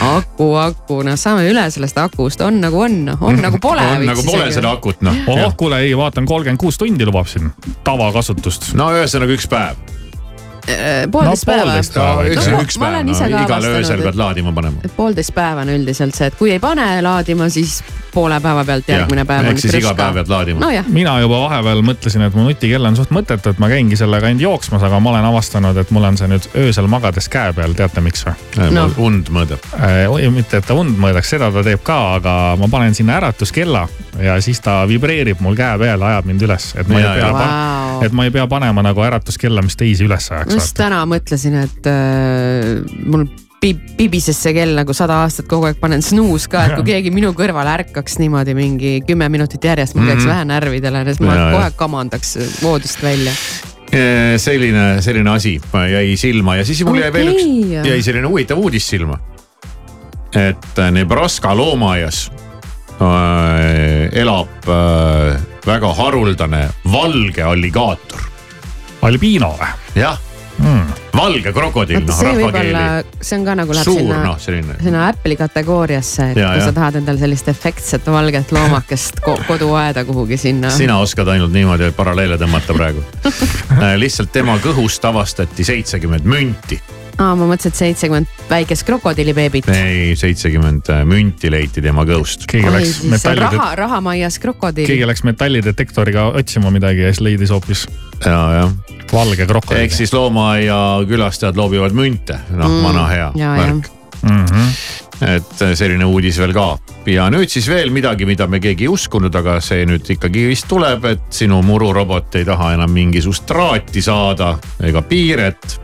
[0.09, 3.85] aku, aku, noh, saame üle sellest akust, on nagu on, on nagu pole.
[3.95, 5.23] on nagu pole seda akut noh.
[5.29, 7.51] ohoh, kuule ei, vaatan kolmkümmend kuus tundi lubab siin
[7.87, 8.73] tavakasutust.
[8.79, 9.85] No ühesõnaga üks päev.
[11.11, 14.91] poolteist no päeva üks No,, üks ma päev ka igal öösel pead laadima panema.
[14.95, 17.79] poolteist päeva on üldiselt see, et kui ei pane laadima, siis
[18.13, 20.61] poole päeva pealt järgmine päev on ehk siis iga päev pead laadima.
[20.63, 24.29] nojah, mina juba vahepeal mõtlesin, et mu nutikell on suht mõttetu, et ma käingi sellega
[24.29, 27.73] ainult jooksmas, aga ma olen avastanud, et mul on see nüüd öösel magades käe peal,
[27.77, 28.69] teate miks või?
[28.75, 28.85] No.
[29.09, 29.65] und mõõdab.
[29.81, 30.05] Äh,
[30.35, 33.87] mitte, et ta und mõõdaks, seda ta teeb ka, aga ma panen sinna äratuskella
[34.23, 37.27] ja siis ta vibreerib mul käe peal, ajab mind üles, et ma Ja, ei pea
[37.27, 37.33] ja.
[37.33, 41.03] Vau., et ma ei pea panema nagu äratuskella, mis teisi üles ajaks ma just täna
[41.09, 43.25] mõtlesin, et äh, mul
[43.59, 47.11] pi- pibises see kell nagu sada aastat kogu aeg panen snuus ka, et kui keegi
[47.11, 50.31] minu kõrval ärkaks niimoodi mingi kümme minutit järjest, mul käiks Mhm.
[50.31, 51.51] vähe närvidele, siis ma Ja, ja.
[51.55, 53.33] kohe aeg kamandaks voodist välja.
[54.37, 55.55] selline, selline asi
[55.91, 59.17] jäi silma ja siis mul jäi veel üks, jäi selline huvitav uudis silma.
[60.35, 62.31] et Nebraska loomaaias
[62.99, 68.25] elab äh, väga haruldane valge alligaator.
[69.01, 69.69] albiino või?
[69.95, 70.17] jah,
[70.59, 70.91] hmm..
[71.15, 72.83] valge krokodill, noh rahvakeeli.,
[73.21, 74.75] see on ka nagu läheb suur sinna noh, selline.
[74.83, 76.53] sinna Apple'i kategooriasse, kui ja.
[76.65, 80.73] sa tahad endale sellist efektset valget loomakest ko koduaeda kuhugi sinna.
[80.75, 83.05] sina oskad ainult niimoodi paralleele tõmmata praegu.
[84.03, 86.81] lihtsalt tema kõhust avastati seitsekümmend münti.
[87.19, 89.69] aa, ma mõtlesin, et seitsekümmend väikest krokodillibeebit.
[89.73, 92.47] ei, seitsekümmend münti leiti tema kõhust.
[92.49, 94.87] keegi läks metallide, raha, rahamaias krokodill.
[94.89, 97.85] keegi läks metallidetektoriga otsima midagi ja siis leidis hoopis
[98.25, 98.73] ja, jah.
[99.11, 99.83] valge krokodill.
[99.83, 103.91] ehk siis loomaaia külastajad loobivad münte, noh Mm, mm, vana hea ja, värk.
[104.21, 105.08] Mm -hmm.
[105.25, 106.69] Et selline uudis veel ka
[107.09, 110.67] ja nüüd siis veel midagi, mida me keegi ei uskunud, aga see nüüd ikkagi vist
[110.69, 115.79] tuleb, et sinu mururobot ei taha enam mingisugust traati saada ega piiret.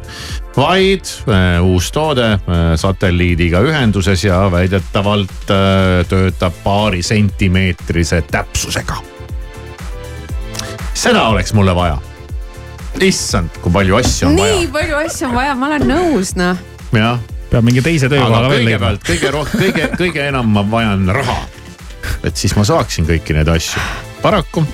[0.56, 8.96] vaid äh, uus toode äh, satelliidiga ühenduses ja väidetavalt äh, töötab paari sentimeetrise täpsusega.
[10.94, 11.98] seda oleks mulle vaja.
[13.02, 16.58] issand, kui palju asju on vaja nii palju asju on vaja, ma olen nõus, noh.
[16.94, 17.35] jah.
[17.52, 18.94] Peab mingi teise töökoha aga veel leidma.
[18.96, 21.38] kõigepealt kõige rohkem, kõige, kõige enam ma vajan raha.
[22.24, 23.82] et siis ma saaksin kõiki neid asju.
[24.22, 24.66] paraku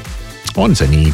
[0.55, 1.13] on see nii.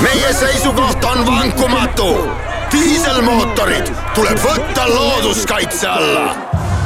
[0.00, 2.30] meie seisukoht on vankumatu.
[2.72, 6.36] diiselmootorid tuleb võtta looduskaitse alla.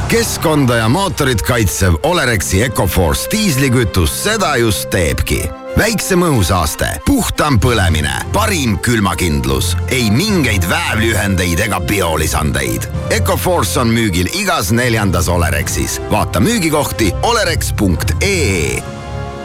[0.07, 8.77] keskkonda ja mootorit kaitsev Olerexi Ecoforce diislikütus seda just teebki väiksem õhusaaste, puhtam põlemine, parim
[8.79, 12.89] külmakindlus, ei mingeid väävliühendeid ega biolisandeid.
[13.09, 16.01] Ecoforce on müügil igas neljandas Olerexis.
[16.11, 18.83] vaata müügikohti olerex.ee.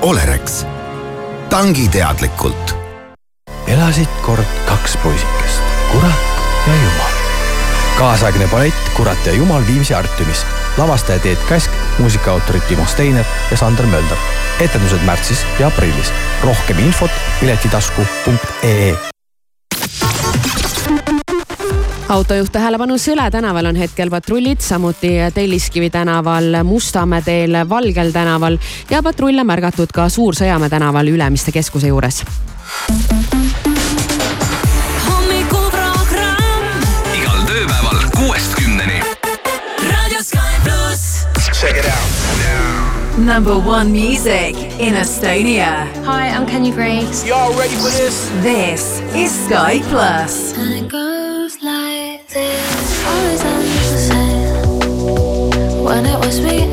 [0.02, 0.64] Olerex,
[1.48, 2.85] tangi teadlikult
[3.66, 5.62] elasid kord kaks poisikest,
[5.92, 6.26] Kurat
[6.66, 7.14] ja Jumal.
[7.98, 10.46] kaasaegne ballett Kurat ja Jumal Viimsi Artiumis,
[10.76, 14.16] lavastaja Teet Kask, muusikaautorid Timo Steiner ja Sander Mölder.
[14.60, 16.12] etendused märtsis ja aprillis.
[16.42, 17.10] rohkem infot
[17.40, 18.96] piletitasku.ee
[22.08, 28.58] autojuht tähelepanu, Sõle tänaval on hetkel patrullid, samuti Telliskivi tänaval, Mustamäe teel, Valgel tänaval
[28.90, 32.22] ja patrulle märgatud ka Suur-Sõjamäe tänaval Ülemiste keskuse juures
[43.36, 45.86] number one music in Estonia.
[46.04, 47.26] Hi, I'm Kenny Briggs.
[47.26, 48.30] Y'all ready for this?
[48.40, 50.56] This is Sky Plus.
[50.56, 53.04] And it goes like this.
[53.04, 55.84] Always on the same.
[55.84, 56.72] When it was me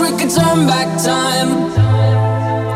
[0.00, 1.50] we could turn back time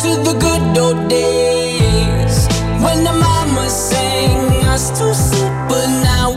[0.02, 2.46] to the good old days.
[2.82, 6.36] When the mama sang us to sleep, but now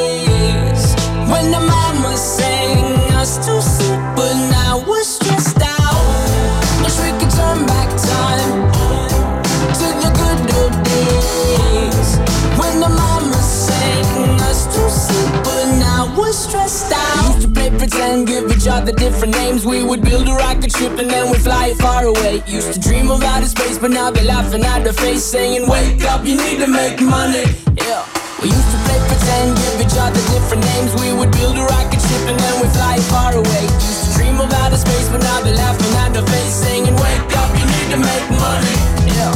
[18.81, 19.65] each other different names.
[19.65, 22.41] We would build a rocket ship and then we'd fly it far away.
[22.47, 26.03] Used to dream of outer space, but now they're laughing at the face, saying, Wake
[26.05, 27.45] up, you need to make money.
[27.77, 28.05] Yeah.
[28.41, 30.91] We used to play pretend, give each other different names.
[31.01, 33.63] We would build a rocket ship and then we'd fly it far away.
[33.63, 37.37] Used to dream of outer space, but now they're laughing at the face, saying, Wake
[37.37, 38.75] up, you need to make money.
[39.13, 39.33] Yeah.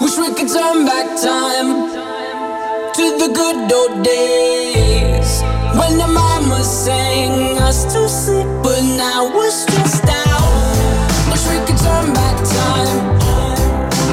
[0.00, 1.70] Wish we could turn back time
[2.96, 5.19] to the good old days
[5.90, 10.46] when the mama sang us to sleep, but now we're stressed out.
[11.30, 13.18] Wish we could turn back time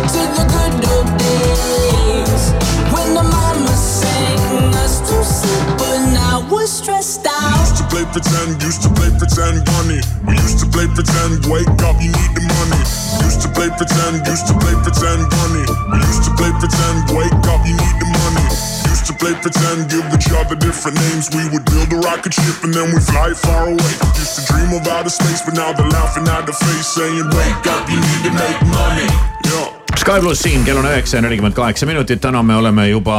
[0.09, 2.43] to the good old days
[2.89, 7.61] when the mama sang us to sleep, but now we're stressed out.
[7.61, 10.01] Used to play pretend, used to play pretend, bunny.
[10.25, 12.82] We used to play pretend, wake up, you need the money.
[13.21, 15.65] Used to play pretend, used to play pretend, bunny.
[15.93, 18.76] We used to play pretend, wake up, you need the money.
[19.08, 21.30] To play pretend, give each other different names.
[21.32, 23.93] We would build a rocket ship and then we fly far away.
[24.20, 27.68] Used to dream of outer space, but now they're laughing at the face, saying, Wake
[27.72, 29.08] up, you need to make money.
[29.45, 29.76] Yeah.
[29.97, 33.15] Sky pluss siin, kell on üheksa ja nelikümmend kaheksa minutit, täna me oleme juba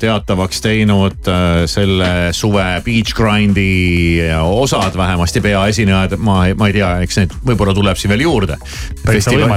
[0.00, 7.20] teatavaks teinud äh, selle suve Beach Grindi osad, vähemasti peaesinejad, ma, ma ei tea, eks
[7.20, 8.58] neid võib-olla tuleb siin veel juurde.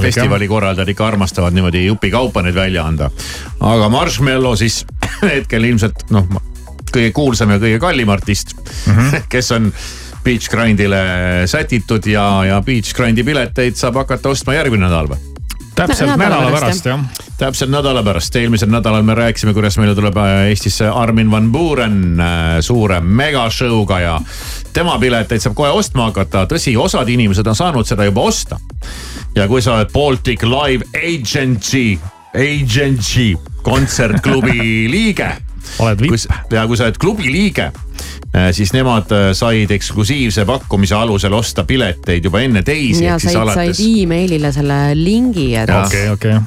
[0.08, 3.10] festivali korraldajad ikka armastavad niimoodi jupikaupa neid välja anda.
[3.60, 4.86] aga Marshmello siis
[5.34, 6.30] hetkel ilmselt noh,
[6.92, 9.26] kõige kuulsam ja kõige kallim artist mm, -hmm.
[9.36, 9.72] kes on
[10.24, 11.02] Beach Grindile
[11.46, 15.31] sätitud ja, ja Beach Grindi pileteid saab hakata ostma järgmine nädal või?
[15.74, 17.00] Täpselt Nädala nädala pärast, pärast jah.
[17.38, 22.20] täpselt nädala pärast, eelmisel nädalal me rääkisime, kuidas meile tuleb äh, Eestisse Armin van Buuren
[22.20, 24.18] äh, suure megashow'ga ja
[24.72, 26.44] tema pileteid saab kohe ostma hakata.
[26.50, 28.60] tõsi, osad inimesed on saanud seda juba osta.
[29.34, 31.98] ja kui sa oled Baltic Live Agency,
[32.34, 35.30] Agency kontsertklubi liige.
[35.78, 36.52] oled vipp.
[36.52, 37.70] ja kui sa oled klubi liige,
[38.52, 43.04] siis nemad äh, said eksklusiivse pakkumise alusel osta pileteid juba enne teisi.
[43.04, 45.70] ja said, said emailile selle lingi, et.
[45.84, 46.40] okei, okei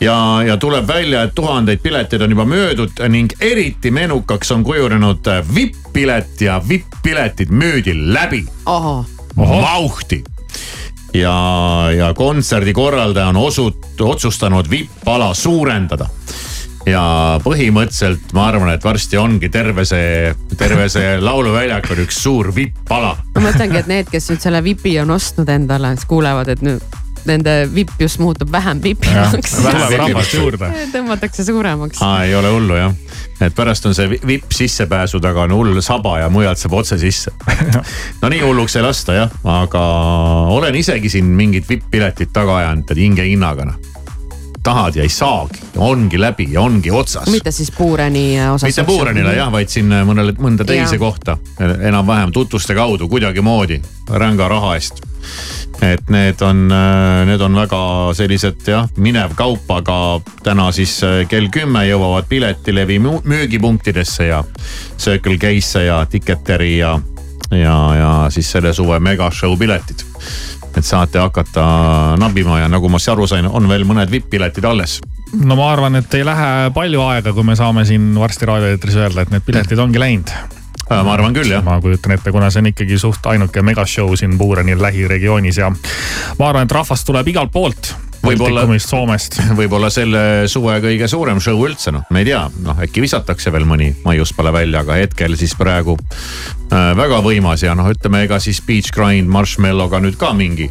[0.00, 5.30] ja, ja tuleb välja, et tuhandeid pileteid on juba möödud ning eriti menukaks on kujunenud
[5.54, 8.44] vipp-pilet ja vipp-piletid müüdi läbi.
[9.36, 10.24] vauhti
[11.14, 11.34] ja,
[11.96, 16.08] ja kontserdi korraldaja on osut-, otsustanud vipp-ala suurendada
[16.88, 17.02] ja
[17.44, 23.16] põhimõtteliselt ma arvan, et varsti ongi terve see, terve see lauluväljak on üks suur vipp-ala.
[23.36, 26.98] ma mõtlengi, et need, kes nüüd selle vipi on ostnud endale, siis kuulevad, et nüüd
[27.28, 29.58] nende vipp just muutub vähem vipimaks.
[30.94, 32.00] tõmmatakse suuremaks.
[32.24, 32.94] ei ole hullu jah,
[33.44, 37.32] et pärast on see vipp sissepääsu taga on hull saba ja mujalt saab otse sisse.
[38.22, 39.84] no nii hulluks ei lasta jah, aga
[40.56, 43.89] olen isegi siin mingit vipp-piletit taga ajanud hinge hinnaga noh
[44.70, 47.28] tahad ja ei saagi, ongi läbi ja ongi otsas.
[47.30, 48.68] mitte siis Puureni osas.
[48.68, 51.02] mitte Puurenile jah, vaid siin mõnele, mõnda teise ja.
[51.02, 55.02] kohta enam-vähem tutvuste kaudu kuidagimoodi ränga raha eest.
[55.82, 56.68] et need on,
[57.26, 57.80] need on väga
[58.14, 59.98] sellised jah, minev kaup, aga
[60.44, 64.44] täna siis kell kümme jõuavad Piletilevi müügipunktidesse ja
[64.98, 66.94] Circle K-sse ja Ticketeri ja,
[67.50, 70.06] ja, ja siis selle suve megashow piletid
[70.78, 71.64] et saate hakata
[72.20, 75.00] nabima ja nagu ma aru sain, on veel mõned vipp-piletid alles.
[75.32, 79.22] no ma arvan, et ei lähe palju aega, kui me saame siin varsti raadioeetris öelda,
[79.22, 80.34] et need piletid ongi läinud.
[80.90, 81.64] ma arvan küll jah.
[81.64, 86.48] ma kujutan ette, kuna see on ikkagi suht ainuke megashow siin Puureni lähiregioonis ja ma
[86.48, 87.94] arvan, et rahvast tuleb igalt poolt
[88.24, 88.64] võib-olla,
[89.60, 93.66] võib-olla selle suve kõige suurem show üldse noh, me ei tea, noh äkki visatakse veel
[93.68, 98.62] mõni maiuspala välja, aga hetkel siis praegu äh, väga võimas ja noh, ütleme, ega siis
[98.66, 100.70] Beach Grind Marshmallow'ga nüüd ka mingi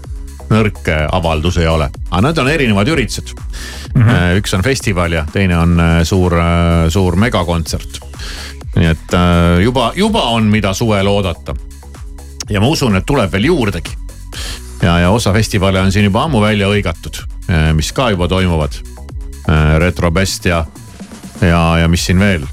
[0.49, 4.01] nõrk avaldus ei ole, aga need on erinevad üritused mm.
[4.01, 4.37] -hmm.
[4.41, 6.33] üks on festival ja teine on äh, suur,
[6.89, 8.01] suur megakontsert.
[8.75, 9.17] nii et
[9.63, 11.55] juba, juba on, mida suvel oodata.
[12.49, 13.97] ja ma usun, et tuleb veel juurdegi
[14.81, 17.21] ja, ja osa festivale on siin juba ammu välja hõigatud,
[17.73, 18.75] mis ka juba toimuvad.
[19.81, 20.65] Retrobest ja,
[21.41, 22.43] ja, ja mis siin veel.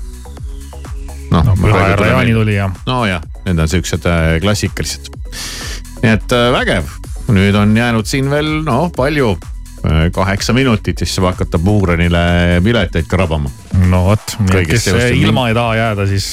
[1.31, 5.11] noh No, Püha Härra Jaanituli ja- nojah, need on siuksed äh, klassikalised.
[6.03, 6.89] nii et äh, vägev,
[7.29, 9.35] nüüd on jäänud siin veel noh, palju,
[10.15, 13.51] kaheksa minutit, siis saab hakata Buurenile pileteid krabama.
[13.91, 14.37] no vot,
[14.67, 16.31] kes ilma ei taha jääda, siis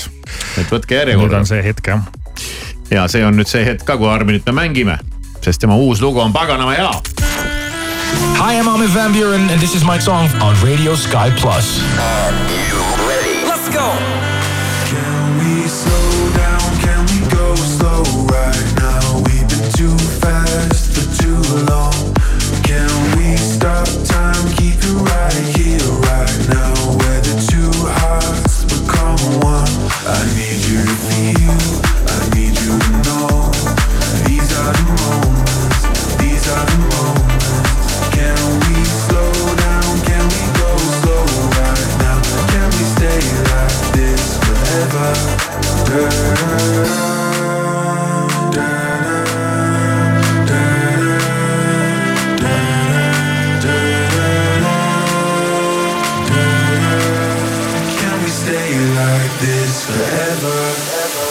[0.61, 2.05] et võtke nüüd järjekorda on see hetk jah.
[2.91, 4.97] ja see on nüüd see hetk ka, kui Arminit me mängime,
[5.41, 7.52] sest tema uus lugu on paganama hea
[8.15, 11.79] Hi, I'm Armin Van Buren, and this is my song on Radio Sky Plus.
[11.97, 13.45] Are you ready?
[13.47, 14.32] Let's go.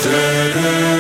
[0.03, 0.92] Saturday.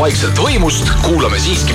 [0.00, 1.74] Vaikselt võimust, kuulame siiski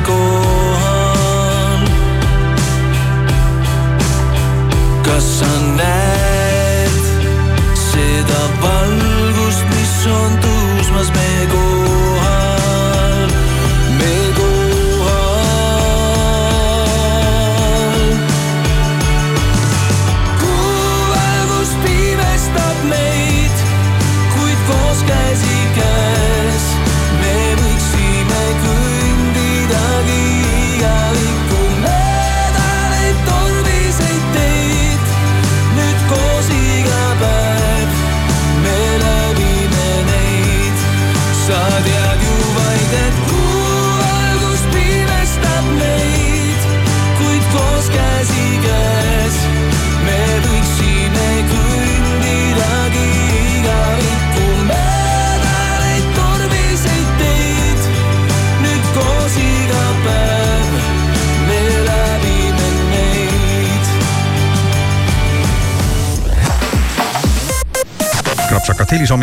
[0.00, 0.47] go.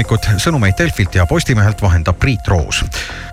[0.06, 2.84] hilisommikut, sõnumeid Delfilt ja Postimehelt vahendab Priit Roos.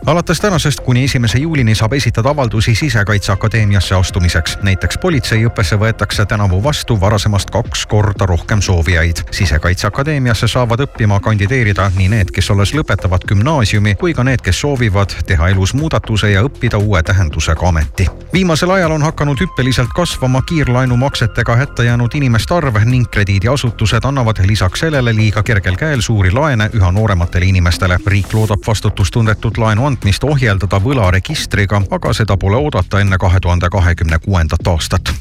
[0.06, 4.58] Alates tänasest kuni esimese juulini saab esitada avaldusi Sisekaitseakadeemiasse astumiseks.
[4.62, 9.16] näiteks politseiõppesse võetakse tänavu vastu varasemast kaks korda rohkem soovijaid.
[9.30, 15.14] sisekaitseakadeemiasse saavad õppima kandideerida nii need, kes alles lõpetavad gümnaasiumi, kui ka need, kes soovivad
[15.26, 18.06] teha elus muudatuse ja õppida uue tähendusega ameti.
[18.32, 24.80] viimasel ajal on hakanud hüppeliselt kasvama kiirlaenumaksetega hätta jäänud inimeste arv ning krediidiasutused annavad lisaks
[24.80, 27.98] sellele liiga kergel käel suuri laene üha noorematele inimestele.
[28.06, 34.18] riik loodab vastutustundetut laenu andmist ohjeldada võlaregistriga, aga seda pole oodata enne kahe tuhande kahekümne
[34.24, 35.12] kuuendat aastat.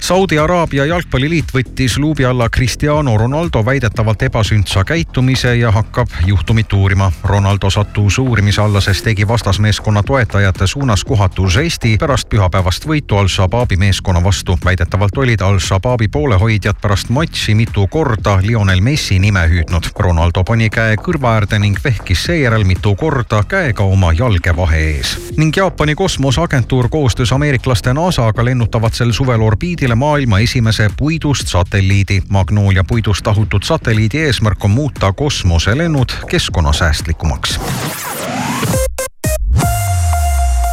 [0.00, 7.10] Saudi Araabia jalgpalliliit võttis luubi alla Cristiano Ronaldo väidetavalt ebasündsa käitumise ja hakkab juhtumit uurima.
[7.24, 13.76] Ronaldo sattus uurimise alla, sest tegi vastasmeeskonna toetajate suunas kohatu žesti pärast pühapäevast võitu Al-Shabaabi
[13.76, 14.58] meeskonna vastu.
[14.64, 19.90] väidetavalt olid Al-Shabaabi poolehoidjad pärast matši mitu korda Lionel Messi nime hüüdnud.
[19.98, 25.32] Ronaldo pani käe kõrva äärde ning vehkis seejärel mitu korda käega oma jalgevahe ees.
[25.36, 32.22] ning Jaapani kosmoseagentuur koostöös ameeriklaste NASA-ga lennutavad sel suvel orbiidile maailma esimese puidust satelliidi.
[32.28, 37.60] Magnoolia puidust tahutud satelliidi eesmärk on muuta kosmoselennud keskkonnasäästlikumaks.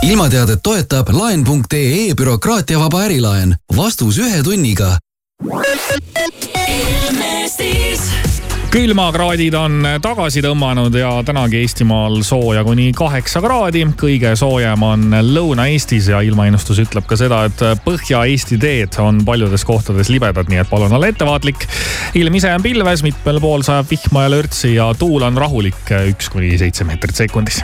[0.02, 3.56] ilmateadet toetab laen.ee bürokraatiavaba ärilaen.
[3.76, 4.98] vastus ühe tunniga.
[8.76, 13.86] Külmakraadid on tagasi tõmmanud ja tänagi Eestimaal sooja kuni kaheksa kraadi.
[13.96, 20.12] kõige soojem on Lõuna-Eestis ja ilmaennustus ütleb ka seda, et Põhja-Eesti teed on paljudes kohtades
[20.12, 21.68] libedad, nii et palun olla ettevaatlik.
[22.20, 26.28] ilm ise on pilves, mitmel pool sajab vihma ja lörtsi ja tuul on rahulik, üks
[26.34, 27.64] kuni seitse meetrit sekundis.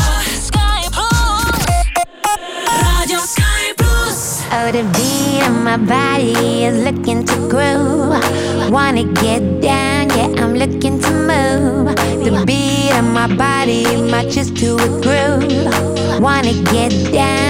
[4.71, 8.71] Oh, the beat of my body is looking to groove.
[8.71, 11.95] Wanna get down, yeah, I'm looking to move.
[12.23, 16.21] The beat of my body matches to a groove.
[16.21, 17.41] Wanna get down,